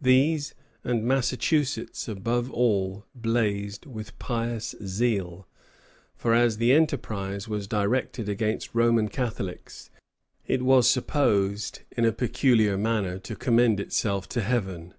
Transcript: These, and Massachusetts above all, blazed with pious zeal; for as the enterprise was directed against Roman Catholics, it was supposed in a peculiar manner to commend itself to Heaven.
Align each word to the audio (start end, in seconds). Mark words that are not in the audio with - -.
These, 0.00 0.54
and 0.82 1.04
Massachusetts 1.04 2.08
above 2.08 2.50
all, 2.50 3.04
blazed 3.14 3.84
with 3.84 4.18
pious 4.18 4.74
zeal; 4.82 5.46
for 6.16 6.32
as 6.32 6.56
the 6.56 6.72
enterprise 6.72 7.48
was 7.48 7.66
directed 7.68 8.30
against 8.30 8.74
Roman 8.74 9.08
Catholics, 9.08 9.90
it 10.46 10.62
was 10.62 10.88
supposed 10.88 11.80
in 11.94 12.06
a 12.06 12.12
peculiar 12.12 12.78
manner 12.78 13.18
to 13.18 13.36
commend 13.36 13.78
itself 13.78 14.26
to 14.30 14.40
Heaven. 14.40 14.94